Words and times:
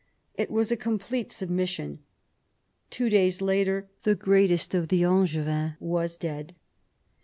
It 0.33 0.49
was 0.49 0.71
a 0.71 0.77
complete 0.77 1.31
submission. 1.31 1.99
Two 2.89 3.07
days 3.07 3.39
later 3.39 3.87
the 4.01 4.15
greatest 4.15 4.73
of 4.73 4.87
the 4.87 5.03
Angevins 5.03 5.73
was 5.79 6.17
dead. 6.17 6.55